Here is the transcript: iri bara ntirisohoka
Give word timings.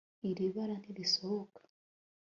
iri 0.29 0.47
bara 0.55 0.75
ntirisohoka 0.81 1.61